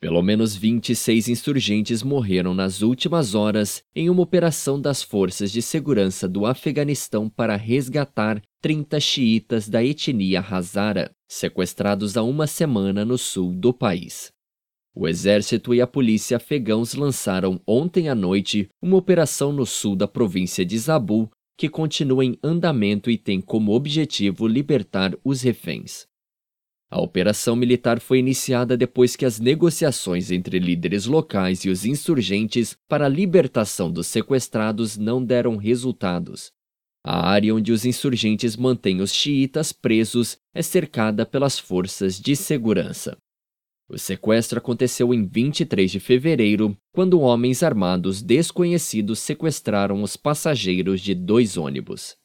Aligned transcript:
Pelo 0.00 0.22
menos 0.22 0.54
26 0.54 1.28
insurgentes 1.28 2.04
morreram 2.04 2.54
nas 2.54 2.82
últimas 2.82 3.34
horas 3.34 3.82
em 3.96 4.08
uma 4.08 4.22
operação 4.22 4.80
das 4.80 5.02
forças 5.02 5.50
de 5.50 5.60
segurança 5.60 6.28
do 6.28 6.46
Afeganistão 6.46 7.28
para 7.28 7.56
resgatar 7.56 8.40
30 8.62 9.00
xiitas 9.00 9.68
da 9.68 9.82
etnia 9.82 10.40
Hazara, 10.40 11.10
sequestrados 11.28 12.16
há 12.16 12.22
uma 12.22 12.46
semana 12.46 13.04
no 13.04 13.18
sul 13.18 13.52
do 13.52 13.74
país. 13.74 14.30
O 14.94 15.08
exército 15.08 15.74
e 15.74 15.80
a 15.80 15.86
polícia 15.86 16.36
afegãos 16.36 16.94
lançaram 16.94 17.60
ontem 17.66 18.08
à 18.08 18.14
noite 18.14 18.68
uma 18.80 18.96
operação 18.96 19.52
no 19.52 19.66
sul 19.66 19.96
da 19.96 20.06
província 20.06 20.64
de 20.64 20.78
Zabul 20.78 21.28
que 21.56 21.68
continua 21.68 22.24
em 22.24 22.38
andamento 22.40 23.10
e 23.10 23.18
tem 23.18 23.40
como 23.40 23.72
objetivo 23.72 24.46
libertar 24.46 25.12
os 25.24 25.42
reféns. 25.42 26.07
A 26.90 27.00
operação 27.00 27.54
militar 27.54 28.00
foi 28.00 28.18
iniciada 28.18 28.74
depois 28.76 29.14
que 29.14 29.26
as 29.26 29.38
negociações 29.38 30.30
entre 30.30 30.58
líderes 30.58 31.04
locais 31.04 31.64
e 31.64 31.68
os 31.68 31.84
insurgentes 31.84 32.76
para 32.88 33.04
a 33.04 33.10
libertação 33.10 33.90
dos 33.90 34.06
sequestrados 34.06 34.96
não 34.96 35.22
deram 35.22 35.56
resultados. 35.56 36.50
A 37.04 37.28
área 37.28 37.54
onde 37.54 37.72
os 37.72 37.84
insurgentes 37.84 38.56
mantêm 38.56 39.02
os 39.02 39.12
xiitas 39.12 39.70
presos 39.70 40.38
é 40.54 40.62
cercada 40.62 41.26
pelas 41.26 41.58
forças 41.58 42.18
de 42.18 42.34
segurança. 42.34 43.18
O 43.88 43.98
sequestro 43.98 44.58
aconteceu 44.58 45.14
em 45.14 45.26
23 45.26 45.90
de 45.90 46.00
fevereiro, 46.00 46.76
quando 46.92 47.20
homens 47.20 47.62
armados 47.62 48.22
desconhecidos 48.22 49.18
sequestraram 49.18 50.02
os 50.02 50.16
passageiros 50.16 51.00
de 51.00 51.14
dois 51.14 51.56
ônibus. 51.56 52.14